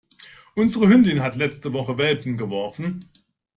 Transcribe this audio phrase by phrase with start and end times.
[0.55, 3.07] Unsere Hündin hat letzte Woche Welpen geworfen.